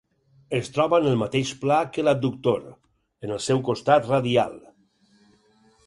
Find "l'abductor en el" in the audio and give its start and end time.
2.07-3.45